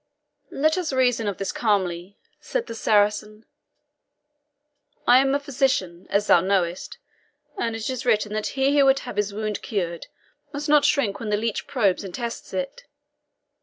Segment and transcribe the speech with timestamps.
[0.49, 3.45] "Let us reason of this calmly," said the Saracen.
[5.05, 6.97] "I am a physician, as thou knowest,
[7.55, 10.07] and it is written that he who would have his wound cured
[10.51, 12.85] must not shrink when the leech probes and tests it.